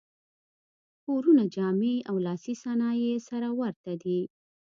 کورونه، 1.05 1.43
جامې 1.55 1.95
او 2.09 2.15
لاسي 2.25 2.53
صنایع 2.63 3.03
یې 3.09 3.17
سره 3.29 3.47
ورته 3.59 3.91
دي. 4.03 4.19